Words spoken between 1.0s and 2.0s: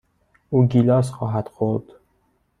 خواهد خورد.